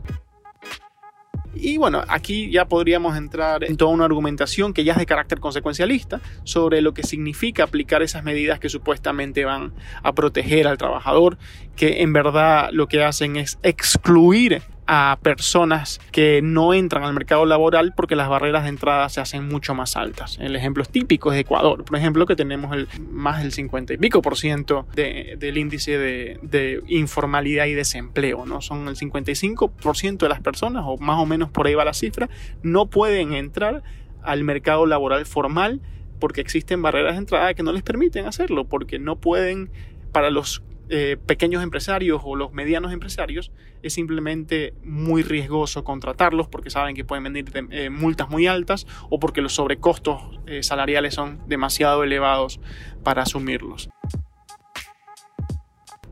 Y 1.59 1.79
bueno, 1.79 2.03
aquí 2.09 2.51
ya 2.51 2.67
podríamos 2.67 3.17
entrar 3.17 3.65
en 3.65 3.77
toda 3.77 3.91
una 3.91 4.05
argumentación 4.05 4.73
que 4.73 4.85
ya 4.85 4.93
es 4.93 4.99
de 4.99 5.07
carácter 5.07 5.41
consecuencialista 5.41 6.21
sobre 6.45 6.83
lo 6.83 6.93
que 6.93 7.03
significa 7.03 7.65
aplicar 7.65 8.03
esas 8.03 8.25
medidas 8.25 8.61
que 8.61 8.69
supuestamente 8.69 9.45
van 9.45 9.73
a 10.03 10.13
proteger 10.13 10.67
al 10.69 10.77
trabajador, 10.77 11.39
que 11.75 12.03
en 12.03 12.13
verdad 12.13 12.69
lo 12.73 12.89
que 12.89 13.03
hacen 13.03 13.37
es 13.37 13.59
excluir 13.63 14.63
a 14.87 15.19
personas 15.23 16.01
que 16.13 16.41
no 16.43 16.75
entran 16.75 17.03
al 17.05 17.13
mercado 17.13 17.45
laboral 17.45 17.93
porque 17.97 18.17
las 18.17 18.29
barreras 18.29 18.65
de 18.65 18.71
entrada 18.71 19.09
se 19.09 19.21
hacen 19.21 19.49
mucho 19.49 19.75
más 19.75 19.97
altas. 19.97 20.39
El 20.41 20.55
ejemplo 20.55 20.85
típico 20.85 21.33
es 21.33 21.41
Ecuador, 21.41 21.85
por 21.85 21.97
ejemplo, 21.97 22.27
que 22.27 22.37
tenemos 22.37 22.75
el, 22.75 22.89
más 23.11 23.43
del 23.43 23.53
50 23.53 23.95
y 23.95 23.97
pico 23.99 24.23
por 24.23 24.37
ciento 24.37 24.87
del 24.95 25.59
índice 25.59 25.99
de, 25.99 26.39
de, 26.43 26.83
informalidad 26.89 27.67
y 27.67 27.75
desempleo, 27.75 28.47
¿no? 28.47 28.61
Son 28.61 28.89
el 28.89 28.97
55 28.97 29.73
por 29.73 29.97
ciento 29.97 30.27
de 30.27 30.31
las 30.31 30.41
personas, 30.41 30.85
o 30.87 30.97
más 30.99 31.19
o 31.19 31.27
menos 31.27 31.51
por 31.51 31.67
ahí 31.67 31.75
va 31.75 31.85
la 31.85 31.95
cifra, 31.95 32.29
no 32.63 32.87
pueden 32.87 33.33
entrar 33.33 33.83
al 34.23 34.45
mercado 34.45 34.87
laboral 34.87 35.27
formal 35.27 35.81
porque 36.19 36.41
existen 36.41 36.83
barreras 36.83 37.15
de 37.15 37.19
entrada 37.19 37.55
que 37.55 37.63
no 37.63 37.73
les 37.73 37.83
permiten 37.83 38.27
hacerlo, 38.27 38.65
porque 38.65 38.99
no 38.99 39.17
pueden, 39.17 39.71
para 40.13 40.31
los 40.31 40.63
eh, 40.89 41.17
pequeños 41.27 41.65
empresarios 41.65 42.23
o 42.25 42.37
los 42.37 42.53
medianos 42.53 42.93
empresarios 42.93 43.51
es 43.83 43.93
simplemente 43.93 44.73
muy 44.85 45.23
riesgoso 45.23 45.83
contratarlos 45.83 46.47
porque 46.47 46.71
saben 46.71 46.95
que 46.95 47.05
pueden 47.05 47.25
venir 47.25 47.51
eh, 47.71 47.91
multas 47.91 48.29
muy 48.29 48.47
altas 48.47 48.87
o 49.11 49.19
porque 49.19 49.43
los 49.43 49.55
sobrecostos 49.55 50.23
eh, 50.47 50.63
salariales 50.63 51.15
son 51.15 51.41
demasiado 51.49 52.05
elevados 52.05 52.61
para 53.03 53.23
asumirlos. 53.23 53.89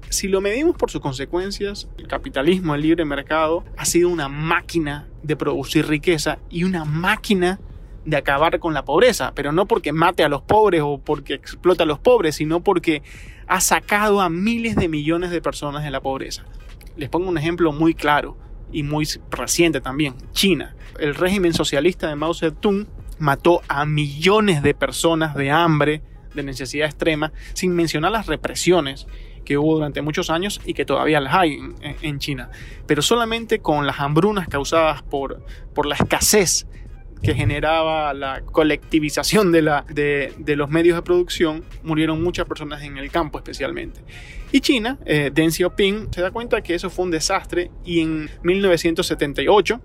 Si 0.09 0.29
lo 0.29 0.41
medimos 0.41 0.77
por 0.77 0.91
sus 0.91 1.01
consecuencias, 1.01 1.89
el 1.99 2.07
capitalismo, 2.07 2.75
el 2.75 2.83
libre 2.83 3.05
mercado, 3.05 3.65
ha 3.77 3.85
sido 3.85 4.09
una 4.09 4.29
máquina 4.29 5.09
de 5.23 5.37
producir 5.37 5.87
riqueza 5.87 6.39
y 6.51 6.65
una 6.65 6.85
máquina 6.85 7.59
de 8.05 8.17
acabar 8.17 8.59
con 8.59 8.75
la 8.75 8.85
pobreza, 8.85 9.33
pero 9.35 9.53
no 9.53 9.67
porque 9.67 9.93
mate 9.93 10.25
a 10.25 10.29
los 10.29 10.43
pobres 10.43 10.83
o 10.85 10.99
porque 10.99 11.35
explota 11.35 11.85
a 11.85 11.87
los 11.87 11.99
pobres, 11.99 12.37
sino 12.37 12.61
porque 12.63 13.03
ha 13.47 13.61
sacado 13.61 14.21
a 14.21 14.29
miles 14.29 14.77
de 14.77 14.89
millones 14.89 15.31
de 15.31 15.41
personas 15.41 15.85
de 15.85 15.91
la 15.91 16.01
pobreza. 16.01 16.45
Les 16.97 17.09
pongo 17.09 17.29
un 17.29 17.39
ejemplo 17.39 17.73
muy 17.73 17.95
claro 17.95 18.37
y 18.73 18.83
muy 18.83 19.07
reciente 19.31 19.81
también, 19.81 20.15
China. 20.33 20.75
El 20.99 21.15
régimen 21.15 21.55
socialista 21.55 22.09
de 22.09 22.17
Mao 22.17 22.35
Zedong 22.35 22.87
mató 23.19 23.63
a 23.69 23.85
millones 23.85 24.63
de 24.63 24.75
personas 24.75 25.35
de 25.35 25.51
hambre, 25.51 26.03
de 26.35 26.43
necesidad 26.43 26.87
extrema, 26.87 27.33
sin 27.53 27.75
mencionar 27.75 28.13
las 28.13 28.27
represiones 28.27 29.07
que 29.45 29.59
hubo 29.59 29.75
durante 29.75 30.03
muchos 30.03 30.31
años 30.31 30.61
y 30.65 30.75
que 30.75 30.85
todavía 30.85 31.21
las 31.21 31.35
hay 31.35 31.59
en, 32.03 32.19
China. 32.19 32.51
Pero 32.87 33.03
solamente 33.03 33.59
con 33.61 33.87
las 33.87 34.01
hambrunas 34.01 34.49
causadas 34.49 35.03
por, 35.03 35.45
por 35.75 35.87
la 35.87 35.95
escasez 35.95 36.67
que 37.25 37.35
generaba 37.35 38.13
la 38.13 38.43
colectivización 38.43 39.51
de, 39.51 39.63
la, 39.63 39.87
de, 39.89 40.57
los 40.57 40.69
medios 40.69 40.97
de 40.97 41.03
producción, 41.03 41.65
murieron 41.83 42.23
muchas 42.23 42.47
personas 42.47 42.83
en 42.83 42.99
el 42.99 43.11
campo 43.11 43.39
especialmente. 43.39 44.01
Y 44.53 44.61
China, 44.61 44.99
eh, 45.07 45.31
Deng 45.33 45.51
Xiaoping, 45.51 46.09
se 46.13 46.21
da 46.21 46.31
cuenta 46.31 46.61
que 46.61 46.75
eso 46.75 46.91
fue 46.91 47.07
un 47.07 47.11
desastre 47.11 47.71
y 47.85 48.01
en 48.01 48.29
1978 48.43 49.81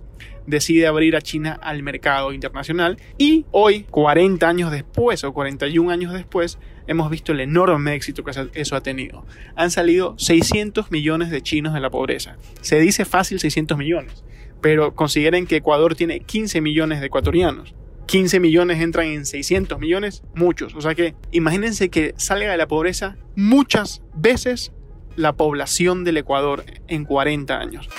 decide 0.45 0.87
abrir 0.87 1.15
a 1.15 1.21
China 1.21 1.57
al 1.61 1.81
mercado 1.81 2.33
internacional 2.33 2.97
y 3.17 3.45
hoy, 3.51 3.83
40 3.89 4.47
años 4.47 4.71
después 4.71 5.23
o 5.23 5.33
41 5.33 5.89
años 5.91 6.13
después, 6.13 6.59
hemos 6.89 7.09
visto 7.09 7.31
el 7.31 7.39
enorme 7.39 7.95
éxito 7.95 8.23
que 8.23 8.31
eso 8.53 8.75
ha 8.75 8.81
tenido. 8.81 9.25
Han 9.55 9.71
salido 9.71 10.15
600 10.17 10.91
millones 10.91 11.29
de 11.29 11.41
chinos 11.41 11.73
de 11.73 11.79
la 11.79 11.89
pobreza. 11.89 12.35
Se 12.61 12.79
dice 12.79 13.05
fácil 13.05 13.39
600 13.39 13.77
millones 13.77 14.23
pero 14.61 14.95
consideren 14.95 15.47
que 15.47 15.57
Ecuador 15.57 15.95
tiene 15.95 16.19
15 16.19 16.61
millones 16.61 16.99
de 16.99 17.07
ecuatorianos. 17.07 17.73
15 18.07 18.39
millones 18.39 18.81
entran 18.81 19.07
en 19.07 19.25
600 19.25 19.79
millones, 19.79 20.23
muchos. 20.33 20.73
O 20.75 20.81
sea 20.81 20.95
que 20.95 21.15
imagínense 21.31 21.89
que 21.89 22.13
salga 22.17 22.51
de 22.51 22.57
la 22.57 22.67
pobreza 22.67 23.17
muchas 23.35 24.01
veces 24.15 24.71
la 25.15 25.33
población 25.33 26.03
del 26.03 26.17
Ecuador 26.17 26.63
en 26.87 27.05
40 27.05 27.59
años. 27.59 27.89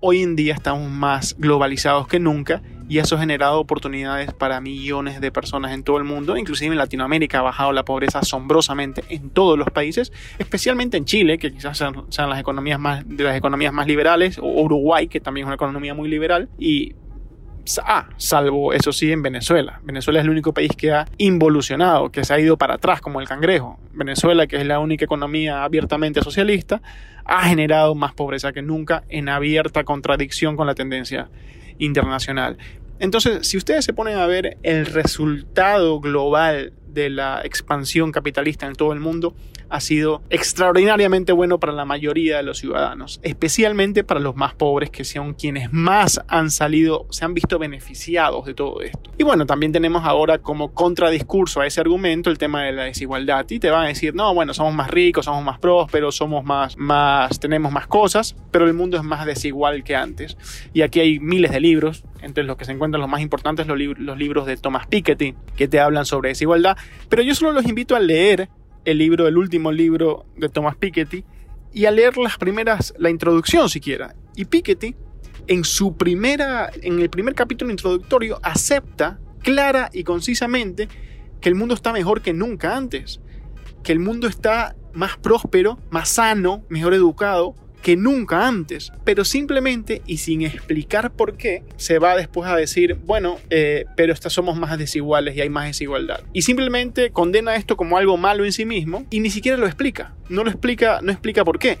Hoy 0.00 0.22
en 0.22 0.36
día 0.36 0.54
estamos 0.54 0.90
más 0.90 1.36
globalizados 1.38 2.06
que 2.08 2.20
nunca 2.20 2.62
y 2.88 2.98
eso 2.98 3.16
ha 3.16 3.18
generado 3.18 3.58
oportunidades 3.60 4.32
para 4.32 4.60
millones 4.60 5.20
de 5.20 5.32
personas 5.32 5.72
en 5.72 5.82
todo 5.82 5.98
el 5.98 6.04
mundo, 6.04 6.36
inclusive 6.36 6.72
en 6.72 6.78
Latinoamérica 6.78 7.40
ha 7.40 7.42
bajado 7.42 7.72
la 7.72 7.84
pobreza 7.84 8.20
asombrosamente 8.20 9.04
en 9.08 9.30
todos 9.30 9.58
los 9.58 9.70
países, 9.70 10.12
especialmente 10.38 10.96
en 10.96 11.04
Chile, 11.04 11.38
que 11.38 11.52
quizás 11.52 11.78
sean, 11.78 12.30
las 12.30 12.40
economías 12.40 12.78
más 12.78 13.04
de 13.06 13.24
las 13.24 13.36
economías 13.36 13.72
más 13.72 13.86
liberales, 13.86 14.38
o 14.38 14.46
Uruguay, 14.46 15.08
que 15.08 15.20
también 15.20 15.44
es 15.44 15.46
una 15.48 15.56
economía 15.56 15.94
muy 15.94 16.08
liberal, 16.08 16.48
y 16.58 16.94
Ah, 17.84 18.08
salvo 18.16 18.72
eso 18.72 18.92
sí 18.92 19.10
en 19.10 19.22
Venezuela. 19.22 19.80
Venezuela 19.82 20.20
es 20.20 20.24
el 20.24 20.30
único 20.30 20.54
país 20.54 20.70
que 20.76 20.92
ha 20.92 21.06
involucionado, 21.18 22.10
que 22.10 22.24
se 22.24 22.32
ha 22.32 22.38
ido 22.38 22.56
para 22.56 22.74
atrás 22.74 23.00
como 23.00 23.20
el 23.20 23.26
cangrejo. 23.26 23.78
Venezuela, 23.92 24.46
que 24.46 24.56
es 24.56 24.66
la 24.66 24.78
única 24.78 25.04
economía 25.04 25.64
abiertamente 25.64 26.22
socialista, 26.22 26.80
ha 27.24 27.48
generado 27.48 27.94
más 27.94 28.12
pobreza 28.14 28.52
que 28.52 28.62
nunca 28.62 29.02
en 29.08 29.28
abierta 29.28 29.82
contradicción 29.82 30.56
con 30.56 30.66
la 30.66 30.74
tendencia 30.74 31.28
internacional. 31.78 32.56
Entonces, 32.98 33.46
si 33.46 33.56
ustedes 33.56 33.84
se 33.84 33.92
ponen 33.92 34.16
a 34.16 34.26
ver 34.26 34.56
el 34.62 34.86
resultado 34.86 36.00
global 36.00 36.72
de 36.88 37.10
la 37.10 37.42
expansión 37.44 38.10
capitalista 38.10 38.66
en 38.66 38.74
todo 38.74 38.92
el 38.92 39.00
mundo, 39.00 39.34
ha 39.68 39.80
sido 39.80 40.22
extraordinariamente 40.30 41.32
bueno 41.32 41.58
para 41.58 41.72
la 41.72 41.84
mayoría 41.84 42.36
de 42.36 42.42
los 42.42 42.58
ciudadanos, 42.58 43.20
especialmente 43.22 44.04
para 44.04 44.20
los 44.20 44.36
más 44.36 44.54
pobres 44.54 44.90
que 44.90 45.04
son 45.04 45.34
quienes 45.34 45.72
más 45.72 46.20
han 46.28 46.50
salido, 46.50 47.06
se 47.10 47.24
han 47.24 47.34
visto 47.34 47.58
beneficiados 47.58 48.46
de 48.46 48.54
todo 48.54 48.80
esto. 48.82 49.10
Y 49.18 49.24
bueno, 49.24 49.46
también 49.46 49.72
tenemos 49.72 50.04
ahora 50.04 50.38
como 50.38 50.72
contradiscurso 50.72 51.60
a 51.60 51.66
ese 51.66 51.80
argumento 51.80 52.30
el 52.30 52.38
tema 52.38 52.62
de 52.62 52.72
la 52.72 52.84
desigualdad 52.84 53.46
y 53.48 53.58
te 53.58 53.70
van 53.70 53.84
a 53.84 53.88
decir, 53.88 54.14
no, 54.14 54.34
bueno, 54.34 54.54
somos 54.54 54.74
más 54.74 54.90
ricos, 54.90 55.24
somos 55.24 55.44
más 55.44 55.58
prósperos, 55.58 56.16
somos 56.16 56.44
más, 56.44 56.76
más, 56.76 57.40
tenemos 57.40 57.72
más 57.72 57.86
cosas, 57.86 58.36
pero 58.50 58.66
el 58.66 58.74
mundo 58.74 58.96
es 58.96 59.02
más 59.02 59.26
desigual 59.26 59.84
que 59.84 59.96
antes. 59.96 60.36
Y 60.72 60.82
aquí 60.82 61.00
hay 61.00 61.18
miles 61.18 61.50
de 61.50 61.60
libros, 61.60 62.04
entre 62.22 62.44
los 62.44 62.56
que 62.56 62.64
se 62.64 62.72
encuentran 62.72 63.00
los 63.00 63.10
más 63.10 63.20
importantes 63.20 63.66
los, 63.66 63.78
los 63.98 64.18
libros 64.18 64.46
de 64.46 64.56
Thomas 64.56 64.86
Piketty, 64.86 65.34
que 65.56 65.68
te 65.68 65.80
hablan 65.80 66.06
sobre 66.06 66.30
desigualdad, 66.30 66.76
pero 67.08 67.22
yo 67.22 67.34
solo 67.34 67.52
los 67.52 67.66
invito 67.66 67.96
a 67.96 68.00
leer 68.00 68.48
el 68.86 68.98
libro, 68.98 69.28
el 69.28 69.36
último 69.36 69.70
libro 69.70 70.24
de 70.36 70.48
Thomas 70.48 70.76
Piketty, 70.76 71.24
y 71.74 71.84
a 71.84 71.90
leer 71.90 72.16
las 72.16 72.38
primeras, 72.38 72.94
la 72.96 73.10
introducción 73.10 73.68
siquiera. 73.68 74.14
Y 74.34 74.46
Piketty, 74.46 74.96
en 75.48 75.64
su 75.64 75.96
primera, 75.96 76.70
en 76.80 77.00
el 77.00 77.10
primer 77.10 77.34
capítulo 77.34 77.70
introductorio, 77.70 78.38
acepta 78.42 79.20
clara 79.42 79.90
y 79.92 80.04
concisamente 80.04 80.88
que 81.40 81.48
el 81.48 81.54
mundo 81.54 81.74
está 81.74 81.92
mejor 81.92 82.22
que 82.22 82.32
nunca 82.32 82.76
antes, 82.76 83.20
que 83.82 83.92
el 83.92 83.98
mundo 83.98 84.26
está 84.26 84.74
más 84.94 85.18
próspero, 85.18 85.78
más 85.90 86.08
sano, 86.08 86.64
mejor 86.68 86.94
educado, 86.94 87.54
que 87.86 87.96
nunca 87.96 88.48
antes, 88.48 88.92
pero 89.04 89.24
simplemente 89.24 90.02
y 90.06 90.16
sin 90.16 90.42
explicar 90.42 91.12
por 91.12 91.36
qué, 91.36 91.62
se 91.76 92.00
va 92.00 92.16
después 92.16 92.50
a 92.50 92.56
decir, 92.56 92.96
bueno, 93.04 93.38
eh, 93.48 93.84
pero 93.94 94.12
estas 94.12 94.32
somos 94.32 94.58
más 94.58 94.76
desiguales 94.76 95.36
y 95.36 95.40
hay 95.40 95.50
más 95.50 95.66
desigualdad. 95.66 96.24
Y 96.32 96.42
simplemente 96.42 97.12
condena 97.12 97.54
esto 97.54 97.76
como 97.76 97.96
algo 97.96 98.16
malo 98.16 98.44
en 98.44 98.50
sí 98.50 98.64
mismo 98.64 99.06
y 99.08 99.20
ni 99.20 99.30
siquiera 99.30 99.56
lo 99.56 99.66
explica. 99.66 100.16
No 100.28 100.42
lo 100.42 100.50
explica, 100.50 100.98
no 101.00 101.12
explica 101.12 101.44
por 101.44 101.60
qué. 101.60 101.78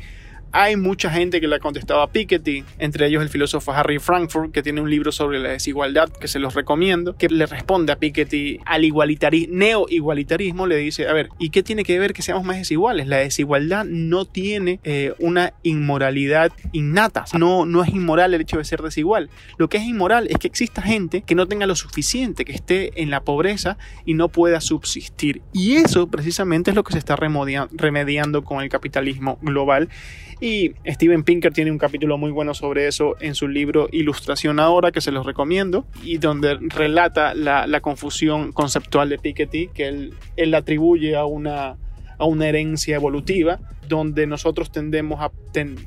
Hay 0.58 0.76
mucha 0.76 1.10
gente 1.10 1.38
que 1.38 1.48
le 1.48 1.56
ha 1.56 1.58
contestado 1.58 2.00
a 2.00 2.10
Piketty, 2.10 2.64
entre 2.78 3.08
ellos 3.08 3.22
el 3.22 3.28
filósofo 3.28 3.72
Harry 3.72 3.98
Frankfurt, 3.98 4.52
que 4.52 4.62
tiene 4.62 4.80
un 4.80 4.88
libro 4.88 5.12
sobre 5.12 5.38
la 5.38 5.50
desigualdad 5.50 6.08
que 6.08 6.28
se 6.28 6.38
los 6.38 6.54
recomiendo, 6.54 7.14
que 7.14 7.28
le 7.28 7.44
responde 7.44 7.92
a 7.92 7.96
Piketty 7.96 8.60
al 8.64 8.86
igualitarismo, 8.86 9.54
neo-igualitarismo, 9.54 10.66
le 10.66 10.76
dice, 10.78 11.08
a 11.08 11.12
ver, 11.12 11.28
¿y 11.38 11.50
qué 11.50 11.62
tiene 11.62 11.84
que 11.84 11.98
ver 11.98 12.14
que 12.14 12.22
seamos 12.22 12.42
más 12.42 12.56
desiguales? 12.56 13.06
La 13.06 13.18
desigualdad 13.18 13.84
no 13.84 14.24
tiene 14.24 14.80
eh, 14.82 15.12
una 15.18 15.52
inmoralidad 15.62 16.50
innata, 16.72 17.26
no, 17.38 17.66
no 17.66 17.84
es 17.84 17.90
inmoral 17.90 18.32
el 18.32 18.40
hecho 18.40 18.56
de 18.56 18.64
ser 18.64 18.80
desigual. 18.80 19.28
Lo 19.58 19.68
que 19.68 19.76
es 19.76 19.84
inmoral 19.84 20.26
es 20.30 20.38
que 20.38 20.46
exista 20.46 20.80
gente 20.80 21.20
que 21.20 21.34
no 21.34 21.46
tenga 21.48 21.66
lo 21.66 21.76
suficiente, 21.76 22.46
que 22.46 22.52
esté 22.52 23.02
en 23.02 23.10
la 23.10 23.20
pobreza 23.20 23.76
y 24.06 24.14
no 24.14 24.30
pueda 24.30 24.62
subsistir. 24.62 25.42
Y 25.52 25.74
eso 25.74 26.06
precisamente 26.06 26.70
es 26.70 26.76
lo 26.76 26.82
que 26.82 26.94
se 26.94 26.98
está 26.98 27.14
remediando 27.14 28.42
con 28.42 28.62
el 28.62 28.70
capitalismo 28.70 29.38
global 29.42 29.90
Y 30.38 30.72
Steven 30.86 31.24
Pinker 31.24 31.52
tiene 31.52 31.70
un 31.70 31.78
capítulo 31.78 32.18
muy 32.18 32.30
bueno 32.30 32.52
sobre 32.52 32.86
eso 32.88 33.16
en 33.20 33.34
su 33.34 33.48
libro 33.48 33.88
Ilustración 33.90 34.60
ahora, 34.60 34.92
que 34.92 35.00
se 35.00 35.10
los 35.10 35.24
recomiendo, 35.24 35.86
y 36.02 36.18
donde 36.18 36.58
relata 36.60 37.34
la, 37.34 37.80
confusión 37.80 38.52
conceptual 38.52 39.08
de 39.08 39.18
Piketty, 39.18 39.68
que 39.68 39.88
él, 39.88 40.14
él 40.36 40.54
atribuye 40.54 41.16
a 41.16 41.24
una, 41.24 41.76
a 42.18 42.24
una 42.26 42.48
herencia 42.48 42.96
evolutiva, 42.96 43.60
donde 43.88 44.26
nosotros 44.26 44.70
tendemos 44.70 45.20
a, 45.22 45.30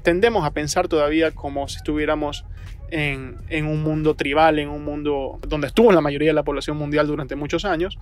tendemos 0.04 0.46
a 0.46 0.52
pensar 0.52 0.88
todavía 0.88 1.32
como 1.32 1.68
si 1.68 1.78
estuviéramos 1.78 2.46
en, 2.90 3.36
en, 3.50 3.66
un 3.66 3.84
mundo 3.84 4.16
tribal, 4.16 4.58
en 4.58 4.70
un 4.70 4.84
mundo 4.84 5.40
donde 5.48 5.68
estuvo 5.68 5.92
la 5.92 6.02
mayoría 6.02 6.30
de 6.30 6.34
la 6.34 6.44
población 6.44 6.76
mundial 6.78 7.06
durante 7.06 7.36
muchos 7.36 7.66
años, 7.66 8.00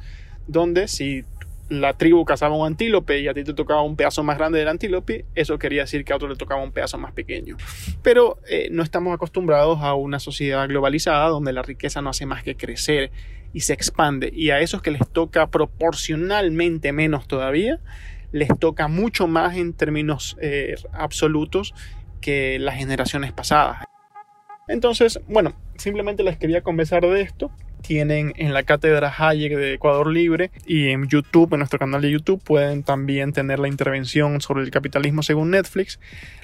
donde 0.47 0.87
si 0.87 1.25
la 1.69 1.93
tribu 1.93 2.23
cazaba 2.25 2.55
un 2.55 2.65
antílope 2.65 3.19
y 3.19 3.27
a 3.27 3.33
ti 3.33 3.43
te 3.43 3.53
tocaba 3.53 3.81
un 3.81 3.95
pedazo 3.95 4.23
más 4.23 4.37
grande 4.37 4.59
del 4.59 4.67
antílope, 4.67 5.25
eso 5.35 5.59
quería 5.59 5.81
decir 5.81 6.05
que 6.05 6.13
a 6.13 6.15
otro 6.15 6.27
le 6.27 6.35
tocaba 6.35 6.61
un 6.61 6.71
pedazo 6.71 6.97
más 6.97 7.11
pequeño. 7.11 7.57
Pero 8.01 8.39
eh, 8.47 8.69
no 8.71 8.83
estamos 8.83 9.13
acostumbrados 9.13 9.79
a 9.81 9.93
una 9.93 10.19
sociedad 10.19 10.67
globalizada 10.67 11.27
donde 11.29 11.53
la 11.53 11.61
riqueza 11.61 12.01
no 12.01 12.09
hace 12.09 12.25
más 12.25 12.43
que 12.43 12.55
crecer 12.55 13.11
y 13.53 13.61
se 13.61 13.73
expande. 13.73 14.31
Y 14.33 14.51
a 14.51 14.59
esos 14.59 14.81
que 14.81 14.91
les 14.91 15.07
toca 15.09 15.47
proporcionalmente 15.47 16.91
menos 16.91 17.27
todavía, 17.27 17.79
les 18.31 18.49
toca 18.59 18.87
mucho 18.87 19.27
más 19.27 19.57
en 19.57 19.73
términos 19.73 20.37
eh, 20.41 20.75
absolutos 20.93 21.73
que 22.21 22.59
las 22.59 22.75
generaciones 22.75 23.31
pasadas. 23.31 23.85
Entonces, 24.67 25.19
bueno, 25.27 25.53
simplemente 25.77 26.23
les 26.23 26.37
quería 26.37 26.61
conversar 26.61 27.01
de 27.03 27.21
esto 27.21 27.51
tienen 27.81 28.33
en 28.37 28.53
la 28.53 28.63
cátedra 28.63 29.13
Hayek 29.17 29.55
de 29.55 29.73
Ecuador 29.73 30.11
Libre 30.11 30.51
y 30.65 30.89
en 30.89 31.07
YouTube, 31.07 31.53
en 31.53 31.59
nuestro 31.59 31.79
canal 31.79 32.01
de 32.01 32.11
YouTube, 32.11 32.41
pueden 32.43 32.83
también 32.83 33.33
tener 33.33 33.59
la 33.59 33.67
intervención 33.67 34.41
sobre 34.41 34.63
el 34.63 34.71
capitalismo 34.71 35.23
según 35.23 35.51
Netflix. 35.51 35.99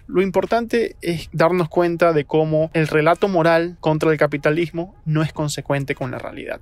Lo 0.08 0.22
importante 0.22 0.96
es 1.02 1.30
darnos 1.32 1.70
cuenta 1.70 2.14
de 2.14 2.26
cómo 2.26 2.70
el 2.74 2.88
relato 2.88 3.28
moral 3.28 3.78
contra 3.80 4.12
el 4.12 4.18
capitalismo 4.18 4.96
no 5.06 5.22
es 5.22 5.34
consecuente 5.34 5.96
con 5.96 6.12
la 6.12 6.20
realidad. 6.20 6.60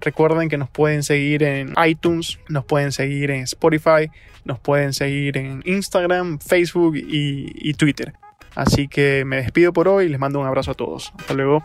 Recuerden 0.00 0.48
que 0.48 0.58
nos 0.58 0.68
pueden 0.68 1.04
seguir 1.04 1.44
en 1.44 1.74
iTunes, 1.86 2.40
nos 2.48 2.64
pueden 2.64 2.90
seguir 2.90 3.30
en 3.30 3.42
Spotify, 3.42 4.10
nos 4.44 4.58
pueden 4.58 4.92
seguir 4.92 5.36
en 5.36 5.62
Instagram, 5.64 6.40
Facebook 6.40 6.96
y, 6.96 7.72
Twitter. 7.74 8.12
Así 8.56 8.88
que 8.88 9.24
me 9.24 9.36
despido 9.36 9.72
por 9.72 9.86
hoy 9.86 10.06
y 10.06 10.08
les 10.08 10.18
mando 10.18 10.40
un 10.40 10.46
abrazo 10.46 10.72
a 10.72 10.74
todos. 10.74 11.12
Hasta 11.16 11.34
luego. 11.34 11.64